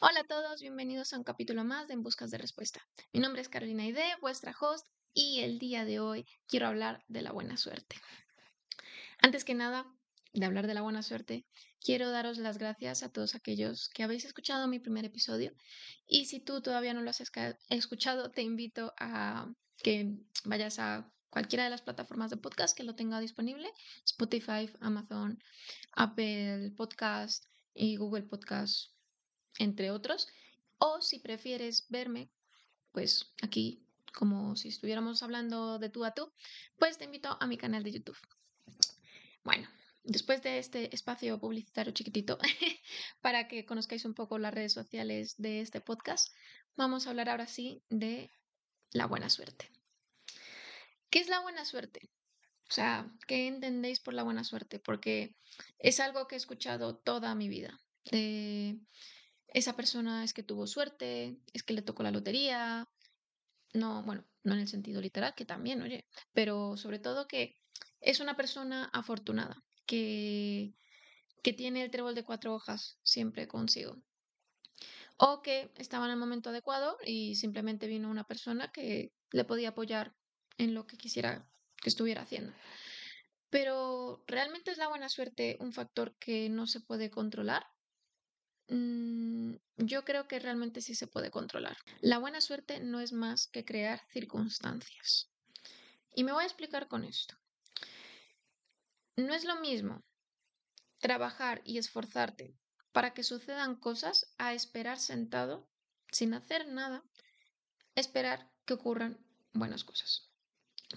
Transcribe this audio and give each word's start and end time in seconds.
Hola 0.00 0.20
a 0.20 0.24
todos, 0.24 0.60
bienvenidos 0.60 1.12
a 1.12 1.18
un 1.18 1.24
capítulo 1.24 1.64
más 1.64 1.88
de 1.88 1.94
En 1.94 2.04
Buscas 2.04 2.30
de 2.30 2.38
Respuesta. 2.38 2.86
Mi 3.12 3.18
nombre 3.18 3.42
es 3.42 3.48
Carolina 3.48 3.84
Ide, 3.84 4.04
vuestra 4.20 4.54
host, 4.60 4.86
y 5.12 5.40
el 5.40 5.58
día 5.58 5.84
de 5.84 5.98
hoy 5.98 6.24
quiero 6.46 6.68
hablar 6.68 7.02
de 7.08 7.20
la 7.20 7.32
buena 7.32 7.56
suerte. 7.56 7.96
Antes 9.18 9.44
que 9.44 9.54
nada, 9.54 9.92
de 10.32 10.46
hablar 10.46 10.68
de 10.68 10.74
la 10.74 10.82
buena 10.82 11.02
suerte, 11.02 11.46
quiero 11.80 12.12
daros 12.12 12.38
las 12.38 12.58
gracias 12.58 13.02
a 13.02 13.10
todos 13.10 13.34
aquellos 13.34 13.88
que 13.88 14.04
habéis 14.04 14.24
escuchado 14.24 14.68
mi 14.68 14.78
primer 14.78 15.04
episodio. 15.04 15.52
Y 16.06 16.26
si 16.26 16.38
tú 16.38 16.62
todavía 16.62 16.94
no 16.94 17.02
lo 17.02 17.10
has 17.10 17.20
escuchado, 17.68 18.30
te 18.30 18.42
invito 18.42 18.94
a 19.00 19.52
que 19.78 20.14
vayas 20.44 20.78
a 20.78 21.10
cualquiera 21.28 21.64
de 21.64 21.70
las 21.70 21.82
plataformas 21.82 22.30
de 22.30 22.36
podcast 22.36 22.76
que 22.76 22.84
lo 22.84 22.94
tenga 22.94 23.18
disponible, 23.18 23.68
Spotify, 24.04 24.70
Amazon, 24.78 25.42
Apple 25.90 26.70
Podcast 26.76 27.46
y 27.74 27.96
Google 27.96 28.22
Podcast 28.22 28.92
entre 29.58 29.90
otros. 29.90 30.28
O 30.78 31.00
si 31.00 31.18
prefieres 31.18 31.86
verme, 31.88 32.30
pues 32.92 33.32
aquí, 33.42 33.82
como 34.14 34.56
si 34.56 34.68
estuviéramos 34.68 35.22
hablando 35.22 35.78
de 35.78 35.90
tú 35.90 36.04
a 36.04 36.12
tú, 36.12 36.32
pues 36.78 36.98
te 36.98 37.04
invito 37.04 37.36
a 37.40 37.46
mi 37.46 37.56
canal 37.56 37.82
de 37.82 37.92
YouTube. 37.92 38.18
Bueno, 39.44 39.68
después 40.04 40.42
de 40.42 40.58
este 40.58 40.94
espacio 40.94 41.38
publicitario 41.38 41.92
chiquitito, 41.92 42.38
para 43.20 43.48
que 43.48 43.66
conozcáis 43.66 44.04
un 44.04 44.14
poco 44.14 44.38
las 44.38 44.54
redes 44.54 44.72
sociales 44.72 45.34
de 45.38 45.60
este 45.60 45.80
podcast, 45.80 46.34
vamos 46.76 47.06
a 47.06 47.10
hablar 47.10 47.28
ahora 47.28 47.46
sí 47.46 47.82
de 47.90 48.30
la 48.92 49.06
buena 49.06 49.30
suerte. 49.30 49.70
¿Qué 51.10 51.20
es 51.20 51.28
la 51.28 51.40
buena 51.40 51.64
suerte? 51.64 52.10
O 52.68 52.72
sea, 52.72 53.10
¿qué 53.26 53.46
entendéis 53.46 54.00
por 54.00 54.12
la 54.14 54.22
buena 54.22 54.44
suerte? 54.44 54.78
Porque 54.78 55.34
es 55.78 56.00
algo 56.00 56.28
que 56.28 56.34
he 56.34 56.38
escuchado 56.38 56.96
toda 56.96 57.34
mi 57.34 57.48
vida. 57.48 57.80
Esa 59.48 59.76
persona 59.76 60.24
es 60.24 60.34
que 60.34 60.42
tuvo 60.42 60.66
suerte, 60.66 61.38
es 61.52 61.62
que 61.62 61.74
le 61.74 61.82
tocó 61.82 62.02
la 62.02 62.10
lotería. 62.10 62.88
No, 63.74 64.02
bueno, 64.04 64.24
no 64.44 64.54
en 64.54 64.60
el 64.60 64.68
sentido 64.68 65.00
literal, 65.00 65.34
que 65.34 65.44
también, 65.44 65.82
oye, 65.82 66.06
pero 66.32 66.76
sobre 66.76 66.98
todo 66.98 67.26
que 67.26 67.56
es 68.00 68.20
una 68.20 68.36
persona 68.36 68.90
afortunada, 68.92 69.62
que, 69.86 70.74
que 71.42 71.52
tiene 71.52 71.82
el 71.82 71.90
trébol 71.90 72.14
de 72.14 72.24
cuatro 72.24 72.54
hojas 72.54 72.98
siempre 73.02 73.48
consigo. 73.48 73.96
O 75.16 75.42
que 75.42 75.72
estaba 75.76 76.06
en 76.06 76.12
el 76.12 76.18
momento 76.18 76.50
adecuado 76.50 76.96
y 77.04 77.34
simplemente 77.34 77.88
vino 77.88 78.10
una 78.10 78.24
persona 78.24 78.70
que 78.70 79.12
le 79.32 79.44
podía 79.44 79.70
apoyar 79.70 80.14
en 80.58 80.74
lo 80.74 80.86
que 80.86 80.96
quisiera 80.96 81.50
que 81.82 81.88
estuviera 81.88 82.22
haciendo. 82.22 82.52
Pero 83.50 84.22
¿realmente 84.26 84.70
es 84.70 84.78
la 84.78 84.88
buena 84.88 85.08
suerte 85.08 85.56
un 85.60 85.72
factor 85.72 86.16
que 86.18 86.48
no 86.48 86.66
se 86.66 86.80
puede 86.80 87.10
controlar? 87.10 87.66
Mm, 88.68 89.54
yo 89.78 90.04
creo 90.04 90.28
que 90.28 90.38
realmente 90.38 90.80
sí 90.80 90.94
se 90.94 91.06
puede 91.06 91.30
controlar. 91.30 91.76
La 92.00 92.18
buena 92.18 92.40
suerte 92.40 92.80
no 92.80 93.00
es 93.00 93.12
más 93.12 93.46
que 93.46 93.64
crear 93.64 94.00
circunstancias. 94.10 95.30
Y 96.14 96.24
me 96.24 96.32
voy 96.32 96.44
a 96.44 96.46
explicar 96.46 96.88
con 96.88 97.04
esto. 97.04 97.36
No 99.16 99.34
es 99.34 99.44
lo 99.44 99.60
mismo 99.60 100.02
trabajar 100.98 101.62
y 101.64 101.78
esforzarte 101.78 102.54
para 102.92 103.14
que 103.14 103.22
sucedan 103.22 103.76
cosas 103.76 104.34
a 104.38 104.52
esperar 104.54 104.98
sentado 104.98 105.68
sin 106.10 106.34
hacer 106.34 106.68
nada, 106.68 107.02
esperar 107.94 108.50
que 108.64 108.74
ocurran 108.74 109.18
buenas 109.52 109.84
cosas. 109.84 110.30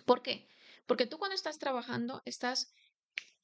¿Por 0.06 0.22
qué? 0.22 0.50
Porque 0.88 1.06
tú 1.06 1.18
cuando 1.18 1.36
estás 1.36 1.60
trabajando 1.60 2.22
estás 2.26 2.74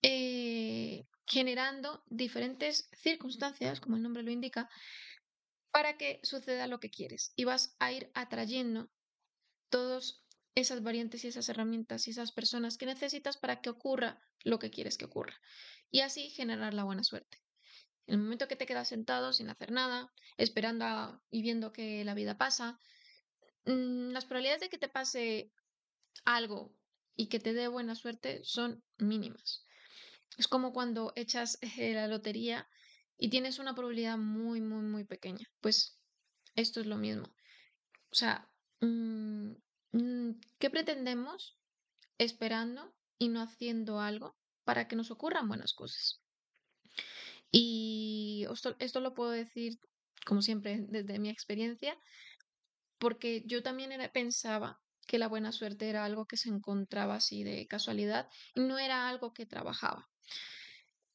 eh, 0.02 1.06
generando 1.26 2.04
diferentes 2.08 2.90
circunstancias, 2.94 3.80
como 3.80 3.98
el 3.98 4.04
nombre 4.04 4.24
lo 4.24 4.32
indica, 4.32 4.70
para 5.72 5.98
que 5.98 6.20
suceda 6.24 6.68
lo 6.68 6.80
que 6.80 6.90
quieres. 6.90 7.34
Y 7.36 7.44
vas 7.44 7.76
a 7.80 7.92
ir 7.92 8.10
atrayendo 8.14 8.90
todas 9.70 10.24
esas 10.56 10.82
variantes 10.82 11.24
y 11.24 11.28
esas 11.28 11.50
herramientas 11.50 12.08
y 12.08 12.12
esas 12.12 12.32
personas 12.32 12.78
que 12.78 12.86
necesitas 12.86 13.38
para 13.38 13.62
que 13.62 13.70
ocurra 13.70 14.20
lo 14.44 14.58
que 14.58 14.72
quieres 14.72 14.98
que 14.98 15.06
ocurra. 15.06 15.40
Y 15.92 16.00
así 16.00 16.30
generar 16.32 16.74
la 16.74 16.84
buena 16.84 17.04
suerte. 17.04 17.38
En 18.08 18.16
el 18.16 18.22
momento 18.22 18.48
que 18.48 18.56
te 18.56 18.66
quedas 18.66 18.88
sentado 18.88 19.34
sin 19.34 19.50
hacer 19.50 19.72
nada, 19.72 20.12
esperando 20.38 21.22
y 21.30 21.42
viendo 21.42 21.74
que 21.74 22.04
la 22.06 22.14
vida 22.14 22.38
pasa, 22.38 22.80
mm, 23.66 24.12
las 24.12 24.26
probabilidades 24.26 24.62
de 24.62 24.70
que 24.70 24.78
te 24.78 24.88
pase 24.88 25.52
algo 26.26 26.74
y 27.16 27.28
que 27.28 27.40
te 27.40 27.54
dé 27.54 27.68
buena 27.68 27.96
suerte 27.96 28.42
son 28.44 28.84
mínimas. 28.98 29.67
Es 30.38 30.48
como 30.48 30.72
cuando 30.72 31.14
echas 31.16 31.58
eh, 31.62 31.94
la 31.94 32.08
lotería 32.08 32.68
y 33.18 33.30
tienes 33.30 33.60
una 33.60 33.74
probabilidad 33.74 34.18
muy, 34.18 34.62
muy, 34.62 34.84
muy 34.84 35.04
pequeña. 35.04 35.48
Pues 35.62 36.00
esto 36.56 36.80
es 36.80 36.86
lo 36.86 36.98
mismo. 36.98 37.26
O 38.12 38.16
sea, 38.16 38.50
mm, 38.82 39.52
mm, 39.94 40.32
¿qué 40.60 40.70
pretendemos 40.70 41.58
esperando 42.18 42.94
y 43.18 43.30
no 43.30 43.42
haciendo 43.42 44.00
algo 44.00 44.36
para 44.64 44.88
que 44.88 44.96
nos 44.96 45.12
ocurran 45.12 45.48
buenas 45.48 45.74
cosas? 45.74 46.22
Y 47.52 48.46
esto, 48.80 49.00
lo 49.00 49.14
puedo 49.14 49.32
decir, 49.32 49.80
como 50.26 50.42
siempre, 50.42 50.86
desde 50.90 51.20
mi 51.20 51.30
experiencia, 51.30 51.98
porque 53.00 53.44
yo 53.46 53.64
también 53.64 53.92
pensaba 54.14 54.80
que 55.08 55.18
la 55.18 55.28
buena 55.28 55.52
suerte 55.52 55.90
era 55.90 56.04
algo 56.04 56.26
que 56.26 56.38
se 56.38 56.50
encontraba 56.50 57.16
así 57.16 57.44
de 57.44 57.66
casualidad 57.68 58.28
y 58.54 58.62
no 58.62 58.78
era 58.78 59.08
algo 59.08 59.34
que 59.34 59.46
trabajaba. 59.46 60.10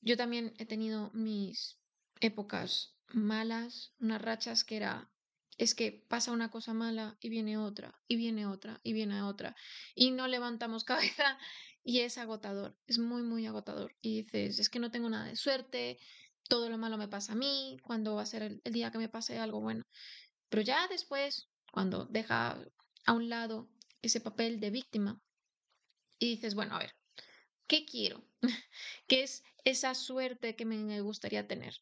Yo 0.00 0.16
también 0.16 0.54
he 0.58 0.66
tenido 0.66 1.10
mis 1.12 1.78
épocas 2.20 2.96
malas, 3.08 3.92
unas 4.00 4.22
rachas 4.22 4.64
que 4.64 4.76
era, 4.76 5.10
es 5.58 5.74
que 5.74 6.04
pasa 6.08 6.32
una 6.32 6.50
cosa 6.50 6.74
mala 6.74 7.16
y 7.20 7.28
viene 7.28 7.58
otra, 7.58 8.00
y 8.08 8.16
viene 8.16 8.46
otra, 8.46 8.80
y 8.82 8.92
viene 8.92 9.22
otra, 9.22 9.54
y 9.94 10.10
no 10.10 10.26
levantamos 10.26 10.84
cabeza 10.84 11.38
y 11.84 12.00
es 12.00 12.18
agotador, 12.18 12.76
es 12.86 12.98
muy, 12.98 13.22
muy 13.22 13.46
agotador. 13.46 13.96
Y 14.00 14.22
dices, 14.22 14.58
es 14.58 14.68
que 14.68 14.78
no 14.78 14.90
tengo 14.90 15.08
nada 15.08 15.26
de 15.26 15.36
suerte, 15.36 15.98
todo 16.48 16.68
lo 16.68 16.78
malo 16.78 16.96
me 16.96 17.08
pasa 17.08 17.32
a 17.32 17.36
mí, 17.36 17.78
cuando 17.82 18.14
va 18.14 18.22
a 18.22 18.26
ser 18.26 18.42
el, 18.42 18.60
día 18.72 18.90
que 18.90 18.98
me 18.98 19.08
pase 19.08 19.38
algo 19.38 19.60
bueno. 19.60 19.84
Pero 20.48 20.62
ya 20.62 20.86
después, 20.88 21.48
cuando 21.72 22.06
deja 22.06 22.58
a 23.06 23.12
un 23.12 23.28
lado 23.28 23.68
ese 24.00 24.20
papel 24.20 24.60
de 24.60 24.70
víctima 24.70 25.20
y 26.18 26.30
dices, 26.30 26.54
bueno, 26.54 26.76
a 26.76 26.78
ver, 26.78 26.94
¿qué 27.72 27.86
quiero? 27.86 28.22
¿Qué 29.08 29.22
es 29.22 29.44
esa 29.64 29.94
suerte 29.94 30.54
que 30.56 30.66
me 30.66 31.00
gustaría 31.00 31.48
tener? 31.48 31.74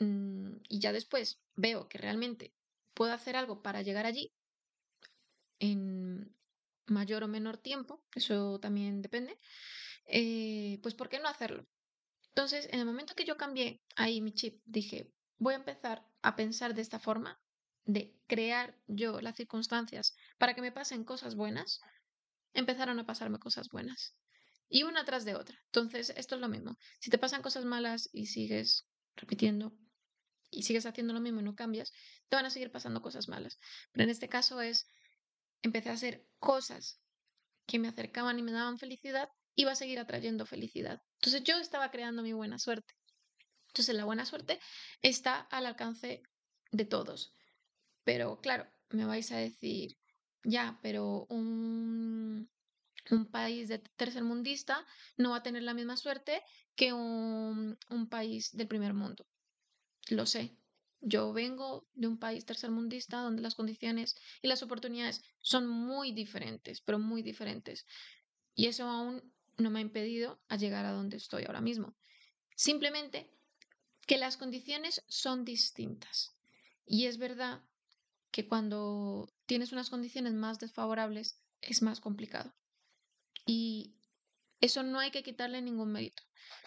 Mm, 0.00 0.56
y 0.68 0.80
ya 0.80 0.92
después 0.92 1.38
veo 1.54 1.88
que 1.88 1.98
realmente 1.98 2.52
puedo 2.92 3.12
hacer 3.12 3.36
algo 3.36 3.62
para 3.62 3.82
llegar 3.82 4.04
allí 4.04 4.32
en 5.60 6.34
mayor 6.86 7.22
o 7.22 7.28
menor 7.28 7.56
tiempo, 7.56 8.02
eso 8.16 8.58
también 8.58 9.00
depende, 9.00 9.38
eh, 10.06 10.80
pues 10.82 10.94
¿por 10.96 11.08
qué 11.08 11.20
no 11.20 11.28
hacerlo? 11.28 11.64
Entonces, 12.30 12.68
en 12.72 12.80
el 12.80 12.86
momento 12.86 13.14
que 13.14 13.24
yo 13.24 13.36
cambié 13.36 13.80
ahí 13.94 14.20
mi 14.20 14.32
chip, 14.32 14.60
dije, 14.64 15.12
voy 15.38 15.54
a 15.54 15.58
empezar 15.58 16.04
a 16.22 16.34
pensar 16.34 16.74
de 16.74 16.82
esta 16.82 16.98
forma 16.98 17.40
de 17.84 18.12
crear 18.26 18.76
yo 18.88 19.20
las 19.20 19.36
circunstancias 19.36 20.16
para 20.36 20.54
que 20.54 20.62
me 20.62 20.72
pasen 20.72 21.04
cosas 21.04 21.36
buenas, 21.36 21.80
empezaron 22.54 22.98
a 22.98 23.06
pasarme 23.06 23.38
cosas 23.38 23.68
buenas. 23.68 24.16
Y 24.68 24.82
una 24.82 25.04
tras 25.04 25.24
de 25.24 25.34
otra. 25.34 25.58
Entonces, 25.66 26.12
esto 26.16 26.34
es 26.34 26.40
lo 26.40 26.48
mismo. 26.48 26.76
Si 26.98 27.10
te 27.10 27.18
pasan 27.18 27.42
cosas 27.42 27.64
malas 27.64 28.08
y 28.12 28.26
sigues 28.26 28.86
repitiendo 29.14 29.72
y 30.50 30.62
sigues 30.62 30.86
haciendo 30.86 31.12
lo 31.12 31.20
mismo 31.20 31.40
y 31.40 31.44
no 31.44 31.54
cambias, 31.54 31.92
te 32.28 32.36
van 32.36 32.46
a 32.46 32.50
seguir 32.50 32.70
pasando 32.70 33.02
cosas 33.02 33.28
malas. 33.28 33.58
Pero 33.92 34.04
en 34.04 34.10
este 34.10 34.28
caso 34.28 34.60
es, 34.60 34.88
empecé 35.62 35.90
a 35.90 35.94
hacer 35.94 36.26
cosas 36.38 37.00
que 37.66 37.78
me 37.78 37.88
acercaban 37.88 38.38
y 38.38 38.42
me 38.42 38.52
daban 38.52 38.78
felicidad 38.78 39.28
y 39.54 39.64
va 39.64 39.72
a 39.72 39.76
seguir 39.76 39.98
atrayendo 39.98 40.46
felicidad. 40.46 41.02
Entonces 41.14 41.42
yo 41.44 41.58
estaba 41.58 41.90
creando 41.90 42.22
mi 42.22 42.32
buena 42.32 42.58
suerte. 42.58 42.94
Entonces 43.68 43.94
la 43.94 44.04
buena 44.04 44.26
suerte 44.26 44.60
está 45.02 45.40
al 45.40 45.66
alcance 45.66 46.22
de 46.70 46.84
todos. 46.84 47.34
Pero 48.04 48.40
claro, 48.40 48.66
me 48.90 49.04
vais 49.04 49.32
a 49.32 49.36
decir, 49.36 49.98
ya, 50.44 50.78
pero 50.82 51.26
un, 51.28 52.48
un 53.14 53.26
país 53.26 53.68
de 53.68 53.78
tercermundista 53.78 54.84
no 55.16 55.30
va 55.30 55.36
a 55.38 55.42
tener 55.42 55.62
la 55.62 55.74
misma 55.74 55.96
suerte 55.96 56.42
que 56.74 56.92
un, 56.92 57.78
país 58.10 58.56
del 58.56 58.68
primer 58.68 58.94
mundo. 58.94 59.26
Lo 60.08 60.26
sé. 60.26 60.56
Yo 61.00 61.32
vengo 61.32 61.86
de 61.94 62.08
un 62.08 62.18
país 62.18 62.44
tercermundista 62.44 63.20
donde 63.20 63.42
las 63.42 63.54
condiciones 63.54 64.16
y 64.42 64.48
las 64.48 64.62
oportunidades 64.62 65.22
son 65.40 65.66
muy 65.66 66.12
diferentes, 66.12 66.80
pero 66.80 66.98
muy 66.98 67.22
diferentes. 67.22 67.86
Y 68.54 68.66
eso 68.66 68.84
aún 68.84 69.22
no 69.58 69.70
me 69.70 69.78
ha 69.78 69.82
impedido 69.82 70.40
a 70.48 70.56
llegar 70.56 70.84
a 70.84 70.92
donde 70.92 71.16
estoy 71.16 71.44
ahora 71.44 71.60
mismo. 71.60 71.94
Simplemente 72.56 73.30
que 74.06 74.18
las 74.18 74.36
condiciones 74.36 75.02
son 75.08 75.44
distintas. 75.44 76.34
Y 76.86 77.06
es 77.06 77.18
verdad 77.18 77.62
que 78.30 78.46
cuando 78.46 79.32
tienes 79.46 79.72
unas 79.72 79.90
condiciones 79.90 80.32
más 80.32 80.58
desfavorables 80.58 81.40
es 81.60 81.82
más 81.82 82.00
complicado. 82.00 82.54
Y 83.46 83.94
eso 84.60 84.82
no 84.82 84.98
hay 84.98 85.10
que 85.10 85.22
quitarle 85.22 85.62
ningún 85.62 85.92
mérito. 85.92 86.22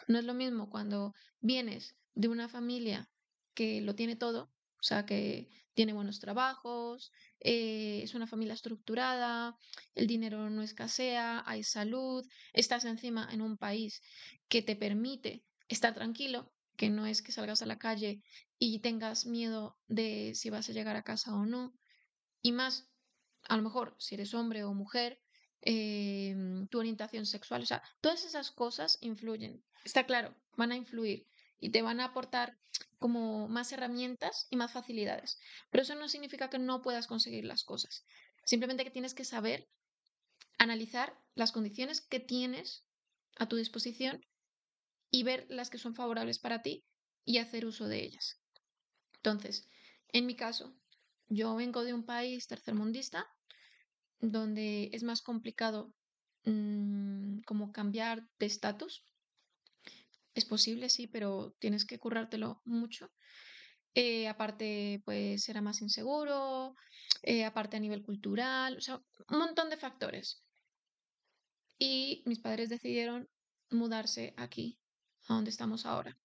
No 0.07 0.17
es 0.17 0.25
lo 0.25 0.33
mismo 0.33 0.69
cuando 0.69 1.13
vienes 1.41 1.95
de 2.15 2.29
una 2.29 2.49
familia 2.49 3.09
que 3.53 3.81
lo 3.81 3.93
tiene 3.93 4.15
todo 4.15 4.51
o 4.79 4.83
sea, 4.83 5.05
que 5.05 5.49
tiene 5.73 5.93
buenos 5.93 6.19
trabajos, 6.19 7.11
eh, 7.41 8.01
es 8.03 8.13
una 8.15 8.27
familia 8.27 8.53
estructurada, 8.53 9.57
el 9.93 10.07
dinero 10.07 10.49
no 10.49 10.61
escasea, 10.61 11.43
hay 11.45 11.63
salud, 11.63 12.25
estás 12.53 12.85
encima 12.85 13.27
en 13.31 13.41
un 13.41 13.57
país 13.57 14.01
que 14.47 14.61
te 14.61 14.75
permite 14.75 15.43
estar 15.67 15.93
tranquilo, 15.93 16.53
que 16.77 16.89
no 16.89 17.05
es 17.05 17.21
que 17.21 17.33
salgas 17.33 17.61
a 17.61 17.65
la 17.65 17.77
calle 17.77 18.21
y 18.57 18.79
tengas 18.79 19.25
miedo 19.25 19.77
de 19.87 20.33
si 20.33 20.49
vas 20.49 20.69
a 20.69 20.73
llegar 20.73 20.95
a 20.95 21.03
casa 21.03 21.35
o 21.35 21.45
no, 21.45 21.73
y 22.41 22.53
más, 22.53 22.89
a 23.49 23.57
lo 23.57 23.63
mejor, 23.63 23.95
si 23.99 24.15
eres 24.15 24.33
hombre 24.33 24.63
o 24.63 24.73
mujer, 24.73 25.19
em, 25.61 26.67
tu 26.67 26.79
orientación 26.79 27.25
sexual, 27.25 27.63
o 27.63 27.65
sea, 27.65 27.83
todas 28.01 28.25
esas 28.25 28.51
cosas 28.51 28.97
influyen, 29.01 29.63
está 29.83 30.05
claro, 30.05 30.35
van 30.55 30.71
a 30.71 30.77
influir 30.77 31.27
y 31.59 31.69
te 31.71 31.81
van 31.81 31.99
a 31.99 32.05
aportar 32.05 32.57
como 32.97 33.47
más 33.47 33.71
herramientas 33.71 34.47
y 34.49 34.55
más 34.55 34.71
facilidades. 34.71 35.39
Pero 35.69 35.83
eso 35.83 35.95
no 35.95 36.07
significa 36.07 36.49
que 36.49 36.59
no 36.59 36.81
puedas 36.81 37.07
conseguir 37.07 37.45
las 37.45 37.63
cosas. 37.63 38.05
Simplemente 38.43 38.83
que 38.83 38.91
tienes 38.91 39.13
que 39.13 39.25
saber 39.25 39.67
analizar 40.57 41.17
las 41.35 41.51
condiciones 41.51 42.01
que 42.01 42.19
tienes 42.19 42.85
a 43.37 43.47
tu 43.47 43.55
disposición 43.55 44.25
y 45.11 45.23
ver 45.23 45.45
las 45.49 45.69
que 45.69 45.77
son 45.77 45.95
favorables 45.95 46.39
para 46.39 46.61
ti 46.61 46.85
y 47.25 47.37
hacer 47.37 47.65
uso 47.65 47.87
de 47.87 48.03
ellas. 48.03 48.39
Entonces, 49.15 49.67
en 50.09 50.25
mi 50.25 50.35
caso, 50.35 50.75
yo 51.27 51.55
vengo 51.55 51.83
de 51.83 51.93
un 51.93 52.05
país 52.05 52.47
tercermundista 52.47 53.27
donde 54.19 54.89
es 54.93 55.03
más 55.03 55.21
complicado 55.21 55.93
mm, 56.45 57.39
como 57.45 57.71
cambiar 57.71 58.27
de 58.39 58.45
estatus 58.45 59.03
es 60.39 60.45
posible, 60.45 60.89
sí, 60.89 61.07
pero 61.07 61.55
tienes 61.59 61.85
que 61.85 61.99
currártelo 61.99 62.61
mucho. 62.65 63.11
Eh, 63.93 64.27
aparte, 64.27 65.01
pues 65.05 65.49
era 65.49 65.61
más 65.61 65.81
inseguro, 65.81 66.75
eh, 67.23 67.45
aparte 67.45 67.77
a 67.77 67.79
nivel 67.79 68.03
cultural, 68.03 68.77
o 68.77 68.81
sea, 68.81 69.01
un 69.29 69.39
montón 69.39 69.69
de 69.69 69.77
factores. 69.77 70.43
Y 71.77 72.23
mis 72.25 72.39
padres 72.39 72.69
decidieron 72.69 73.29
mudarse 73.71 74.33
aquí, 74.37 74.79
a 75.27 75.33
donde 75.33 75.49
estamos 75.49 75.85
ahora. 75.85 76.17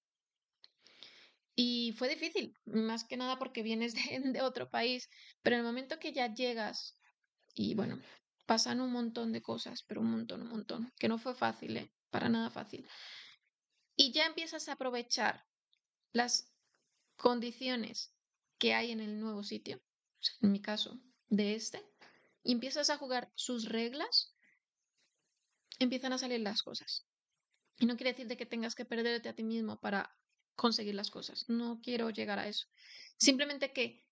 Y 1.56 1.92
fue 1.96 2.08
difícil, 2.08 2.52
más 2.64 3.04
que 3.04 3.16
nada 3.16 3.38
porque 3.38 3.62
vienes 3.62 3.94
de, 3.94 4.20
de, 4.32 4.42
otro 4.42 4.70
país, 4.70 5.08
pero 5.42 5.56
en 5.56 5.60
el 5.60 5.66
momento 5.66 5.98
que 5.98 6.12
ya 6.12 6.32
llegas, 6.32 6.98
y 7.54 7.74
bueno, 7.74 8.00
pasan 8.46 8.80
un 8.80 8.92
montón 8.92 9.32
de 9.32 9.42
cosas, 9.42 9.82
pero 9.82 10.00
un 10.00 10.10
montón, 10.10 10.42
un 10.42 10.48
montón, 10.48 10.92
que 10.98 11.08
no 11.08 11.18
fue 11.18 11.34
fácil, 11.34 11.76
¿eh? 11.76 11.92
Para 12.10 12.28
nada 12.28 12.50
fácil 12.50 12.86
y 13.96 14.12
ya 14.12 14.26
empiezas 14.26 14.68
a 14.68 14.72
aprovechar 14.72 15.46
las 16.12 16.52
condiciones 17.16 18.12
que 18.58 18.74
hay 18.74 18.90
en 18.90 19.00
el 19.00 19.20
nuevo 19.20 19.42
sitio, 19.42 19.80
en 20.40 20.52
mi 20.52 20.60
caso, 20.60 21.00
de 21.28 21.54
este, 21.54 21.84
y 22.42 22.52
empiezas 22.52 22.90
a 22.90 22.96
jugar 22.96 23.32
sus 23.34 23.68
reglas, 23.68 24.34
empiezan 25.78 26.12
a 26.12 26.18
salir 26.18 26.40
las 26.40 26.62
cosas. 26.62 27.06
Y 27.78 27.86
no 27.86 27.96
quiere 27.96 28.12
decir 28.12 28.28
de 28.28 28.36
que 28.36 28.46
tengas 28.46 28.74
que 28.74 28.84
perderte 28.84 29.28
a 29.28 29.34
ti 29.34 29.42
mismo 29.42 29.80
para 29.80 30.16
conseguir 30.54 30.94
las 30.94 31.10
cosas. 31.10 31.48
No 31.48 31.80
quiero 31.82 32.10
llegar 32.10 32.38
a 32.38 32.46
eso. 32.46 32.68
Simplemente 33.18 33.72
que 33.72 34.06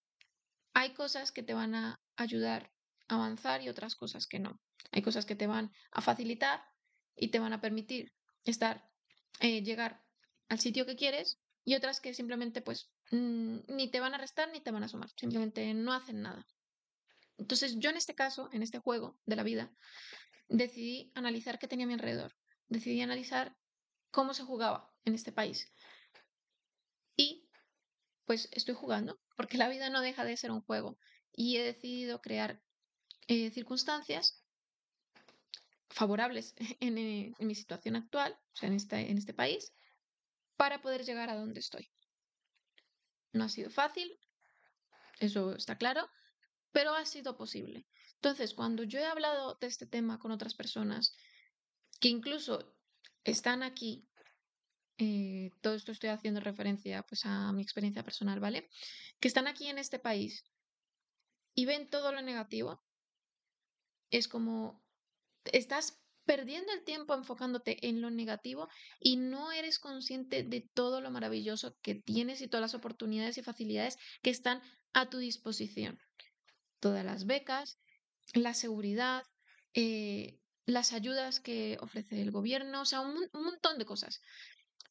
hay 0.75 0.95
cosas 0.95 1.31
que 1.31 1.45
te 1.45 1.55
van 1.55 1.75
a 1.75 2.01
ayudar 2.17 2.73
avanzar 3.13 3.63
y 3.63 3.69
otras 3.69 3.95
cosas 3.95 4.27
que 4.27 4.39
no. 4.39 4.61
Hay 4.91 5.03
cosas 5.03 5.27
que 5.27 5.37
te 5.37 5.47
van 5.47 5.73
a 5.91 6.01
facilitar 6.01 6.65
y 7.17 7.29
te 7.29 7.39
van 7.39 7.53
a 7.53 7.61
permitir 7.61 8.13
estar 8.45 8.89
eh, 9.41 9.63
llegar 9.63 10.03
al 10.49 10.61
sitio 10.61 10.87
que 10.87 10.97
quieres 10.97 11.39
y 11.65 11.75
otras 11.75 12.01
que 12.01 12.15
simplemente 12.15 12.63
pues 12.63 12.91
mm, 13.11 13.59
ni 13.69 13.91
te 13.91 14.01
van 14.01 14.15
a 14.15 14.19
restar 14.19 14.51
ni 14.53 14.61
te 14.61 14.71
van 14.71 14.85
a 14.85 14.89
sumar, 14.89 15.11
simplemente 15.17 15.73
no 15.75 15.93
hacen 15.93 16.23
nada. 16.23 16.47
Entonces 17.39 17.77
yo 17.79 17.91
en 17.91 17.97
este 17.97 18.15
caso, 18.15 18.49
en 18.53 18.63
este 18.63 18.79
juego 18.79 19.19
de 19.27 19.37
la 19.37 19.43
vida, 19.43 19.73
decidí 20.49 21.13
analizar 21.15 21.59
qué 21.59 21.69
tenía 21.69 21.85
a 21.85 21.89
mi 21.89 21.95
alrededor, 21.95 22.35
decidí 22.69 23.01
analizar 23.01 23.57
cómo 24.11 24.35
se 24.35 24.45
jugaba 24.45 24.93
en 25.05 25.15
este 25.15 25.33
país. 25.33 25.73
Y 27.17 27.49
pues 28.25 28.49
estoy 28.53 28.75
jugando, 28.75 29.21
porque 29.37 29.59
la 29.59 29.69
vida 29.69 29.91
no 29.91 30.01
deja 30.01 30.25
de 30.25 30.37
ser 30.37 30.51
un 30.51 30.63
juego 30.63 30.99
y 31.35 31.57
he 31.57 31.65
decidido 31.65 32.21
crear 32.21 32.63
eh, 33.29 33.51
circunstancias 33.51 34.43
favorables 35.89 36.55
eh, 36.59 36.77
en, 36.81 37.47
mi 37.47 37.55
situación 37.55 37.97
actual, 37.97 38.33
o 38.53 38.57
sea, 38.57 38.69
en 38.69 38.75
este, 38.75 39.11
en 39.11 39.19
este 39.19 39.35
país, 39.35 39.73
para 40.57 40.81
poder 40.81 41.05
llegar 41.05 41.31
a 41.31 41.37
donde 41.37 41.61
estoy. 41.61 41.91
No 43.33 43.45
ha 43.45 43.49
sido 43.49 43.71
fácil, 43.71 44.19
eso 45.19 45.55
está 45.55 45.79
claro, 45.79 46.09
pero 46.73 46.95
ha 46.95 47.07
sido 47.07 47.37
posible. 47.37 47.87
Entonces, 48.15 48.55
cuando 48.55 48.85
yo 48.85 48.99
he 48.99 49.07
hablado 49.07 49.57
de 49.61 49.67
este 49.67 49.87
tema 49.87 50.19
con 50.19 50.31
otras 50.33 50.55
personas 50.55 51.15
que 52.01 52.09
incluso 52.09 52.77
están 53.25 53.63
aquí, 53.63 54.07
eh, 54.99 55.51
todo 55.61 55.75
esto 55.75 55.93
estoy 55.93 56.11
haciendo 56.11 56.41
referencia 56.41 57.03
pues 57.03 57.25
a 57.25 57.53
mi 57.53 57.63
experiencia 57.63 58.05
personal, 58.05 58.41
¿vale? 58.41 58.69
Que 59.21 59.29
están 59.29 59.47
aquí 59.47 59.69
en 59.69 59.79
este 59.79 59.99
país 59.99 60.45
y 61.55 61.65
ven 61.67 61.89
todo 61.89 62.13
lo 62.13 62.23
negativo, 62.23 62.83
es 64.13 64.29
como 64.29 64.81
estás 65.47 65.99
perdiendo 66.25 66.73
el 66.73 66.85
tiempo 66.85 67.15
enfocándote 67.15 67.89
en 67.89 68.01
lo 68.01 68.11
negativo 68.11 68.69
y 69.01 69.17
no 69.17 69.51
eres 69.51 69.81
consciente 69.81 70.45
de 70.45 70.61
todo 70.61 71.01
lo 71.01 71.11
maravilloso 71.11 71.77
que 71.83 71.97
tienes 71.97 72.41
y 72.41 72.49
todas 72.49 72.63
las 72.63 72.75
oportunidades 72.75 73.39
y 73.39 73.43
facilidades 73.43 73.99
que 74.23 74.31
están 74.31 74.63
a 74.93 75.11
tu 75.11 75.19
disposición. 75.19 75.99
Todas 76.79 77.05
las 77.05 77.27
becas, 77.27 77.81
la 78.35 78.55
seguridad, 78.55 79.25
eh, 79.75 80.39
las 80.65 80.93
ayudas 80.93 81.41
que 81.41 81.77
ofrece 81.81 82.21
el 82.21 82.31
gobierno, 82.31 82.83
o 82.83 82.85
sea, 82.85 83.01
un, 83.01 83.17
un 83.33 83.45
montón 83.45 83.79
de 83.79 83.85
cosas. 83.85 84.21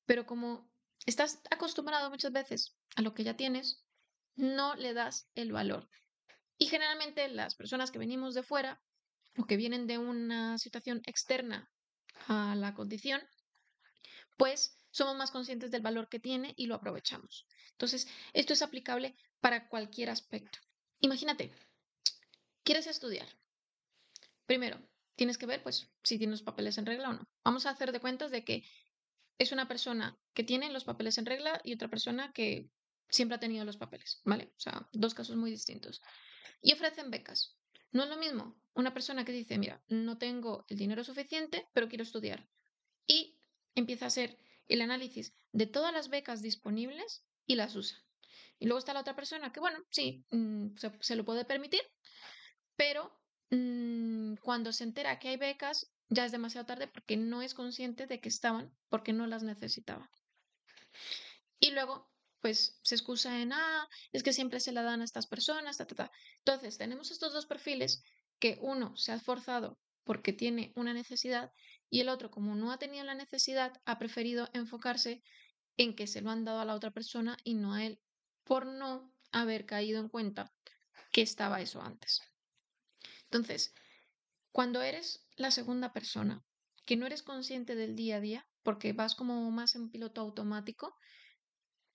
Pero 0.06 0.26
como 0.26 0.70
estás 1.06 1.40
acostumbrado 1.50 2.10
muchas 2.10 2.32
veces 2.32 2.76
a 2.96 3.02
lo 3.02 3.14
que 3.14 3.24
ya 3.24 3.38
tienes, 3.38 3.86
no 4.36 4.76
le 4.76 4.94
das 4.94 5.30
el 5.36 5.52
valor. 5.52 5.90
Y 6.58 6.68
generalmente 6.68 7.28
las 7.30 7.56
personas 7.56 7.92
que 7.92 8.00
venimos 8.00 8.34
de 8.34 8.44
fuera 8.44 8.82
o 9.38 9.46
que 9.46 9.58
vienen 9.58 9.88
de 9.88 9.98
una 9.98 10.58
situación 10.58 11.02
externa 11.06 11.70
a 12.28 12.56
la 12.56 12.74
condición, 12.74 13.22
pues 14.38 14.78
somos 14.92 15.16
más 15.16 15.32
conscientes 15.32 15.72
del 15.72 15.82
valor 15.82 16.10
que 16.10 16.20
tiene 16.20 16.54
y 16.58 16.68
lo 16.68 16.76
aprovechamos. 16.76 17.48
Entonces, 17.72 18.08
esto 18.34 18.54
es 18.54 18.62
aplicable 18.62 19.16
para 19.40 19.68
cualquier 19.70 20.10
aspecto. 20.10 20.60
Imagínate, 21.00 21.52
quieres 22.64 22.88
estudiar. 22.88 23.28
Primero, 24.46 24.82
tienes 25.16 25.38
que 25.38 25.46
ver, 25.46 25.64
pues, 25.64 25.90
si 26.04 26.18
tienes 26.18 26.42
papeles 26.42 26.78
en 26.78 26.86
regla 26.86 27.10
o 27.10 27.14
no. 27.14 27.24
Vamos 27.44 27.66
a 27.66 27.72
hacer 27.72 27.92
de 27.92 28.00
cuentas 28.00 28.32
de 28.32 28.44
que 28.44 28.64
es 29.38 29.52
una 29.52 29.68
persona 29.68 30.18
que 30.34 30.44
tiene 30.44 30.72
los 30.72 30.84
papeles 30.84 31.18
en 31.18 31.26
regla 31.26 31.60
y 31.64 31.74
otra 31.74 31.90
persona 31.90 32.32
que 32.34 32.70
siempre 33.10 33.36
ha 33.36 33.40
tenido 33.40 33.66
los 33.66 33.78
papeles, 33.78 34.22
¿vale? 34.26 34.54
O 34.58 34.60
sea, 34.60 34.88
dos 34.92 35.14
casos 35.14 35.36
muy 35.36 35.52
distintos. 35.52 36.02
Y 36.62 36.74
ofrecen 36.74 37.10
becas. 37.10 37.58
No 37.92 38.04
es 38.04 38.10
lo 38.10 38.18
mismo 38.18 38.62
una 38.74 38.94
persona 38.94 39.26
que 39.26 39.32
dice, 39.32 39.58
mira, 39.58 39.84
no 39.88 40.18
tengo 40.18 40.66
el 40.70 40.78
dinero 40.78 41.04
suficiente, 41.04 41.68
pero 41.74 41.90
quiero 41.90 42.04
estudiar. 42.04 42.48
Y 43.06 43.38
empieza 43.76 44.06
a 44.06 44.08
hacer 44.08 44.38
el 44.68 44.82
análisis 44.82 45.34
de 45.52 45.68
todas 45.68 45.94
las 45.94 46.10
becas 46.10 46.42
disponibles 46.42 47.24
y 47.46 47.56
las 47.56 47.76
usa. 47.76 47.98
Y 48.60 48.66
luego 48.66 48.80
está 48.80 48.94
la 48.94 49.02
otra 49.02 49.16
persona 49.16 49.52
que, 49.52 49.60
bueno, 49.60 49.80
sí, 49.90 50.26
mm, 50.30 50.76
se, 51.00 51.16
lo 51.16 51.26
puede 51.26 51.46
permitir, 51.46 51.82
pero 52.76 53.20
mm, 53.50 54.36
cuando 54.36 54.72
se 54.72 54.84
entera 54.84 55.20
que 55.20 55.30
hay 55.30 55.38
becas, 55.38 55.92
ya 56.10 56.26
es 56.26 56.32
demasiado 56.32 56.66
tarde 56.66 56.88
porque 56.88 57.18
no 57.18 57.42
es 57.42 57.54
consciente 57.54 58.06
de 58.08 58.22
que 58.22 58.30
estaban, 58.30 58.72
porque 58.90 59.14
no 59.14 59.28
las 59.28 59.44
necesitaba. 59.44 60.10
Y 61.60 61.72
luego, 61.72 62.11
pues 62.42 62.80
se 62.82 62.96
excusa 62.96 63.42
en, 63.42 63.54
ah, 63.54 63.88
es 64.12 64.24
que 64.24 64.34
siempre 64.34 64.60
se 64.60 64.72
la 64.72 64.82
dan 64.82 65.02
a 65.02 65.06
estas 65.06 65.28
personas, 65.28 65.78
ta, 65.78 65.86
ta, 65.86 65.96
ta. 65.96 66.12
Entonces, 66.40 66.78
tenemos 66.78 67.12
estos 67.12 67.34
dos 67.34 67.46
perfiles 67.46 68.04
que 68.40 68.58
uno 68.62 68.98
se 68.98 69.12
ha 69.12 69.16
esforzado 69.16 69.80
porque 70.04 70.34
tiene 70.34 70.74
una 70.76 70.94
necesidad 70.94 71.52
y 71.90 72.02
el 72.02 72.10
otro, 72.10 72.32
como 72.32 72.56
no 72.56 72.72
ha 72.72 72.80
tenido 72.80 73.06
la 73.06 73.14
necesidad, 73.14 73.80
ha 73.86 74.00
preferido 74.00 74.50
enfocarse 74.54 75.22
en 75.78 75.96
que 75.96 76.08
se 76.08 76.22
lo 76.22 76.32
han 76.32 76.44
dado 76.44 76.60
a 76.60 76.66
la 76.66 76.76
otra 76.76 76.92
persona 76.92 77.38
y 77.44 77.54
no 77.54 77.74
a 77.74 77.86
él, 77.86 78.00
por 78.44 78.66
no 78.66 79.14
haber 79.32 79.66
caído 79.66 80.00
en 80.00 80.10
cuenta 80.10 80.52
que 81.12 81.22
estaba 81.22 81.62
eso 81.62 81.82
antes. 81.82 82.22
Entonces, 83.26 83.74
cuando 84.52 84.82
eres 84.82 85.26
la 85.36 85.52
segunda 85.52 85.94
persona, 85.94 86.44
que 86.86 86.98
no 86.98 87.06
eres 87.06 87.24
consciente 87.24 87.76
del 87.76 87.96
día 87.96 88.18
a 88.18 88.20
día, 88.20 88.48
porque 88.64 88.94
vas 88.94 89.16
como 89.16 89.50
más 89.52 89.76
en 89.76 89.90
piloto 89.90 90.22
automático, 90.22 90.98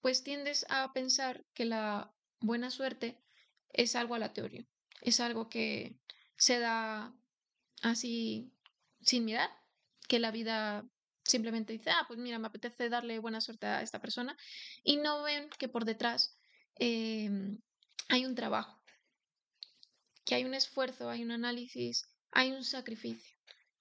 pues 0.06 0.22
tiendes 0.22 0.64
a 0.68 0.92
pensar 0.92 1.44
que 1.52 1.64
la 1.64 2.14
buena 2.38 2.70
suerte 2.70 3.20
es 3.72 3.96
algo 3.96 4.14
aleatorio, 4.14 4.64
es 5.00 5.18
algo 5.18 5.48
que 5.48 5.98
se 6.36 6.60
da 6.60 7.12
así 7.82 8.52
sin 9.00 9.24
mirar, 9.24 9.50
que 10.06 10.20
la 10.20 10.30
vida 10.30 10.88
simplemente 11.24 11.72
dice, 11.72 11.90
ah, 11.90 12.04
pues 12.06 12.20
mira, 12.20 12.38
me 12.38 12.46
apetece 12.46 12.88
darle 12.88 13.18
buena 13.18 13.40
suerte 13.40 13.66
a 13.66 13.82
esta 13.82 14.00
persona, 14.00 14.36
y 14.84 14.98
no 14.98 15.24
ven 15.24 15.50
que 15.58 15.66
por 15.66 15.84
detrás 15.84 16.38
em, 16.76 17.58
hay 18.08 18.26
un 18.26 18.36
trabajo, 18.36 18.80
que 20.24 20.36
hay 20.36 20.44
un 20.44 20.54
esfuerzo, 20.54 21.10
hay 21.10 21.24
un 21.24 21.32
análisis, 21.32 22.06
hay 22.30 22.52
un 22.52 22.62
sacrificio. 22.62 23.36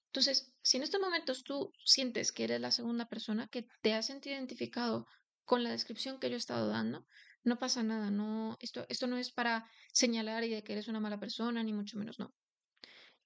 Entonces, 0.07 0.51
si 0.63 0.77
en 0.77 0.83
estos 0.83 0.99
momentos 0.99 1.43
tú 1.43 1.71
sientes 1.83 2.31
que 2.31 2.45
eres 2.45 2.61
la 2.61 2.71
segunda 2.71 3.07
persona, 3.07 3.47
que 3.47 3.67
te 3.83 3.93
has 3.93 4.07
sentido 4.07 4.35
identificado 4.35 5.05
con 5.45 5.63
la 5.63 5.71
descripción 5.71 6.19
que 6.19 6.29
yo 6.29 6.35
he 6.35 6.37
estado 6.37 6.67
dando, 6.67 7.05
no 7.43 7.59
pasa 7.59 7.83
nada, 7.83 8.09
no, 8.09 8.57
esto, 8.59 8.85
esto 8.89 9.07
no 9.07 9.17
es 9.17 9.31
para 9.31 9.69
señalar 9.93 10.43
y 10.43 10.49
de 10.49 10.63
que 10.63 10.73
eres 10.73 10.87
una 10.87 10.99
mala 10.99 11.19
persona, 11.19 11.63
ni 11.63 11.73
mucho 11.73 11.97
menos, 11.97 12.19
no. 12.19 12.33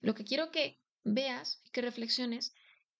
Lo 0.01 0.13
que 0.13 0.25
quiero 0.25 0.51
que 0.51 0.79
veas 1.03 1.61
que 1.71 1.81
reflexiones 1.81 2.53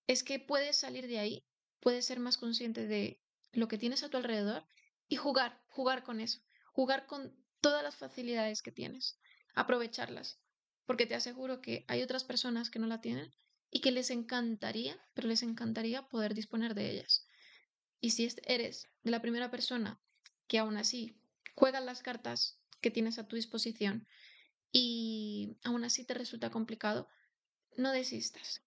es 0.08 0.24
que 0.24 0.40
puedes 0.40 0.78
salir 0.78 1.08
de 1.08 1.20
ahí, 1.20 1.46
puedes 1.82 2.06
ser 2.06 2.20
más 2.20 2.38
consciente 2.38 2.88
de 2.88 3.22
lo 3.52 3.68
que 3.68 3.78
tienes 3.78 4.04
a 4.04 4.10
tu 4.10 4.18
alrededor 4.18 4.66
y 5.08 5.18
jugar, 5.18 5.62
jugar 5.68 6.04
con 6.04 6.22
eso, 6.22 6.40
jugar 6.72 7.06
con 7.06 7.36
todas 7.62 7.84
las 7.84 7.96
facilidades 7.96 8.62
que 8.62 8.72
tienes, 8.72 9.20
aprovecharlas, 9.54 10.40
porque 10.86 11.06
te 11.06 11.16
aseguro 11.16 11.62
que 11.62 11.86
hay 11.88 12.02
otras 12.02 12.24
personas 12.24 12.70
que 12.70 12.80
no 12.80 12.88
la 12.88 13.02
tienen 13.02 13.36
y 13.70 13.82
que 13.82 13.92
les 13.92 14.10
encantaría, 14.10 14.98
pero 15.14 15.28
les 15.28 15.44
encantaría 15.44 16.08
poder 16.08 16.34
disponer 16.34 16.74
de 16.74 16.92
ellas. 16.92 17.28
Y 18.02 18.12
si 18.12 18.30
eres 18.44 18.88
de 19.04 19.12
la 19.12 19.22
primera 19.22 19.52
persona 19.52 20.02
que 20.48 20.60
aún 20.60 20.78
así 20.78 21.20
juegas 21.56 21.84
las 21.84 22.02
cartas 22.02 22.60
que 22.82 22.92
tienes 22.92 23.20
a 23.20 23.28
tu 23.28 23.36
disposición 23.36 24.08
y 24.72 25.58
aún 25.64 25.84
así 25.84 26.06
te 26.06 26.14
resulta 26.14 26.50
complicado, 26.50 27.08
no 27.76 27.92
desistas. 27.92 28.64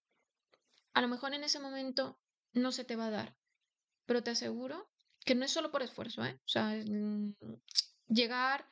A 0.95 1.01
lo 1.01 1.09
mejor 1.09 1.35
en 1.35 1.45
ese 1.45 1.61
momento 1.61 2.21
no 2.53 2.73
se 2.73 2.85
te 2.85 2.97
va 2.97 3.07
a 3.07 3.11
dar, 3.11 3.37
pero 4.07 4.23
te 4.23 4.31
aseguro 4.31 4.91
que 5.25 5.35
no 5.35 5.45
es 5.45 5.53
solo 5.53 5.71
por 5.71 5.83
esfuerzo, 5.83 6.25
¿eh? 6.25 6.39
O 6.45 6.49
sea, 6.49 6.69
mm, 6.85 7.35
llegar 8.09 8.69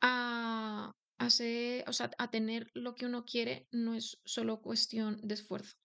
a, 0.00 0.94
hacer, 1.18 1.84
o 1.88 1.92
sea, 1.92 2.10
a 2.16 2.30
tener 2.30 2.70
lo 2.74 2.94
que 2.94 3.06
uno 3.06 3.24
quiere 3.26 3.68
no 3.70 3.94
es 3.94 4.18
solo 4.24 4.62
cuestión 4.62 5.20
de 5.22 5.34
esfuerzo. 5.34 5.76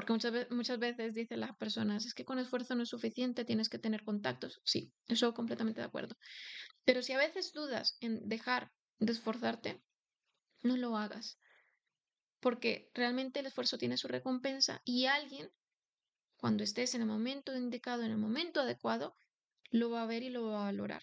Porque 0.00 0.14
muchas, 0.14 0.50
muchas 0.50 0.78
veces 0.78 1.12
dicen 1.12 1.40
las 1.40 1.54
personas, 1.58 2.06
es 2.06 2.14
que 2.14 2.24
con 2.24 2.38
esfuerzo 2.38 2.74
no 2.74 2.84
es 2.84 2.88
suficiente, 2.88 3.44
tienes 3.44 3.68
que 3.68 3.78
tener 3.78 4.02
contactos. 4.02 4.62
Sí, 4.64 4.94
eso 5.08 5.34
completamente 5.34 5.82
de 5.82 5.86
acuerdo. 5.86 6.16
Pero 6.86 7.02
si 7.02 7.12
a 7.12 7.18
veces 7.18 7.52
dudas 7.52 7.98
en 8.00 8.26
dejar 8.26 8.72
de 8.98 9.12
esforzarte, 9.12 9.84
no 10.62 10.78
lo 10.78 10.96
hagas. 10.96 11.38
Porque 12.40 12.90
realmente 12.94 13.40
el 13.40 13.46
esfuerzo 13.46 13.76
tiene 13.76 13.98
su 13.98 14.08
recompensa 14.08 14.80
y 14.86 15.04
alguien, 15.04 15.52
cuando 16.38 16.64
estés 16.64 16.94
en 16.94 17.02
el 17.02 17.06
momento 17.06 17.54
indicado, 17.54 18.02
en 18.02 18.12
el 18.12 18.16
momento 18.16 18.62
adecuado, 18.62 19.18
lo 19.70 19.90
va 19.90 20.04
a 20.04 20.06
ver 20.06 20.22
y 20.22 20.30
lo 20.30 20.46
va 20.46 20.62
a 20.62 20.64
valorar. 20.64 21.02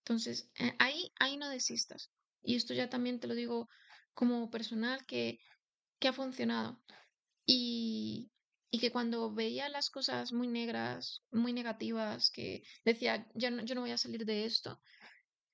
Entonces, 0.00 0.50
eh, 0.58 0.74
ahí, 0.80 1.12
ahí 1.20 1.36
no 1.36 1.48
desistas. 1.48 2.10
Y 2.42 2.56
esto 2.56 2.74
ya 2.74 2.90
también 2.90 3.20
te 3.20 3.28
lo 3.28 3.36
digo 3.36 3.68
como 4.14 4.50
personal 4.50 5.06
que, 5.06 5.38
que 6.00 6.08
ha 6.08 6.12
funcionado. 6.12 6.82
Y, 7.46 8.30
y 8.70 8.78
que 8.78 8.90
cuando 8.90 9.32
veía 9.32 9.68
las 9.68 9.90
cosas 9.90 10.32
muy 10.32 10.48
negras, 10.48 11.22
muy 11.30 11.52
negativas, 11.52 12.30
que 12.30 12.64
decía, 12.84 13.26
yo 13.34 13.50
no, 13.50 13.64
yo 13.64 13.74
no 13.74 13.80
voy 13.82 13.92
a 13.92 13.98
salir 13.98 14.24
de 14.24 14.44
esto, 14.44 14.80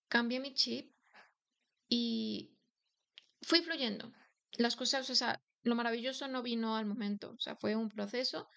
cambié 0.09 0.41
mi 0.41 0.55
chip 0.55 0.93
y 1.89 2.57
fui 3.43 3.63
fluyendo. 3.63 4.13
Las 4.53 4.77
cosas, 4.77 5.09
o 5.11 5.15
sea, 5.15 5.41
lo 5.63 5.75
maravilloso 5.75 6.29
no 6.29 6.43
vino 6.43 6.77
al 6.77 6.87
momento, 6.87 7.33
o 7.33 7.41
sea, 7.41 7.57
fue 7.57 7.77
un 7.77 7.89
proceso 7.89 8.49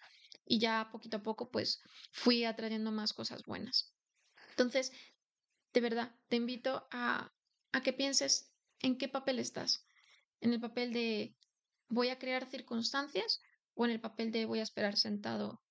y 0.46 0.60
ya 0.60 0.90
poquito 0.92 1.18
a 1.18 1.24
poco 1.24 1.50
pues 1.50 1.82
fui 2.12 2.46
atrayendo 2.46 2.92
más 2.92 3.14
cosas 3.14 3.44
buenas. 3.44 3.94
Entonces, 4.52 4.92
de 5.74 5.82
verdad, 5.82 6.16
te 6.30 6.38
invito 6.38 6.88
a, 6.92 7.32
a 7.72 7.84
que 7.84 7.94
pienses 7.94 8.52
en 8.80 8.98
qué 8.98 9.10
papel 9.10 9.40
estás. 9.40 9.86
En 10.40 10.54
el 10.54 10.62
papel 10.62 10.94
de 10.94 11.36
voy 11.88 12.10
a 12.10 12.20
crear 12.20 12.50
circunstancias 12.50 13.42
o 13.74 13.86
en 13.86 13.92
el 13.92 14.02
papel 14.02 14.32
de 14.32 14.46
voy 14.46 14.60
a 14.60 14.64
esperar 14.64 14.98
sentado 14.98 15.62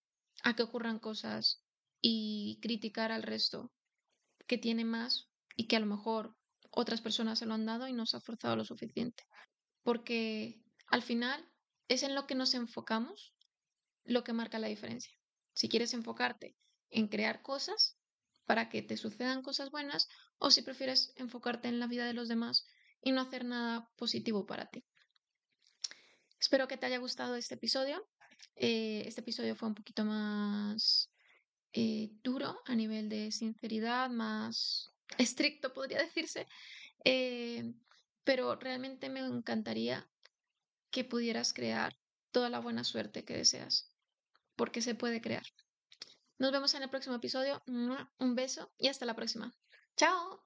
a 0.42 0.54
que 0.54 0.62
ocurran 0.62 0.98
cosas 0.98 1.64
y 2.00 2.58
criticar 2.60 3.12
al 3.12 3.22
resto 3.22 3.72
que 4.46 4.58
tiene 4.58 4.84
más 4.84 5.28
y 5.56 5.66
que 5.66 5.76
a 5.76 5.80
lo 5.80 5.86
mejor 5.86 6.36
otras 6.70 7.00
personas 7.00 7.38
se 7.38 7.46
lo 7.46 7.54
han 7.54 7.66
dado 7.66 7.88
y 7.88 7.92
no 7.92 8.04
se 8.06 8.16
ha 8.16 8.20
forzado 8.20 8.56
lo 8.56 8.64
suficiente. 8.64 9.24
Porque 9.82 10.62
al 10.88 11.02
final 11.02 11.48
es 11.88 12.02
en 12.02 12.14
lo 12.14 12.26
que 12.26 12.34
nos 12.34 12.54
enfocamos 12.54 13.34
lo 14.04 14.24
que 14.24 14.32
marca 14.32 14.58
la 14.58 14.68
diferencia. 14.68 15.12
Si 15.54 15.68
quieres 15.68 15.94
enfocarte 15.94 16.56
en 16.90 17.08
crear 17.08 17.42
cosas 17.42 17.96
para 18.44 18.68
que 18.68 18.82
te 18.82 18.96
sucedan 18.96 19.42
cosas 19.42 19.70
buenas 19.70 20.08
o 20.38 20.50
si 20.50 20.62
prefieres 20.62 21.12
enfocarte 21.16 21.68
en 21.68 21.80
la 21.80 21.86
vida 21.86 22.06
de 22.06 22.12
los 22.12 22.28
demás 22.28 22.66
y 23.00 23.12
no 23.12 23.22
hacer 23.22 23.44
nada 23.44 23.90
positivo 23.96 24.46
para 24.46 24.66
ti. 24.66 24.84
Espero 26.44 26.68
que 26.68 26.76
te 26.76 26.84
haya 26.84 26.98
gustado 26.98 27.36
este 27.36 27.54
episodio. 27.54 28.06
Eh, 28.54 29.04
este 29.06 29.22
episodio 29.22 29.56
fue 29.56 29.66
un 29.66 29.74
poquito 29.74 30.04
más 30.04 31.10
eh, 31.72 32.10
duro 32.22 32.60
a 32.66 32.74
nivel 32.74 33.08
de 33.08 33.32
sinceridad, 33.32 34.10
más 34.10 34.92
estricto 35.18 35.72
podría 35.72 36.02
decirse, 36.02 36.46
eh, 37.02 37.72
pero 38.24 38.56
realmente 38.56 39.08
me 39.08 39.20
encantaría 39.20 40.06
que 40.90 41.02
pudieras 41.02 41.54
crear 41.54 41.96
toda 42.30 42.50
la 42.50 42.58
buena 42.60 42.84
suerte 42.84 43.24
que 43.24 43.38
deseas, 43.38 43.90
porque 44.54 44.82
se 44.82 44.94
puede 44.94 45.22
crear. 45.22 45.46
Nos 46.38 46.52
vemos 46.52 46.74
en 46.74 46.82
el 46.82 46.90
próximo 46.90 47.16
episodio. 47.16 47.62
Un 47.66 48.34
beso 48.34 48.70
y 48.76 48.88
hasta 48.88 49.06
la 49.06 49.16
próxima. 49.16 49.56
Chao. 49.96 50.44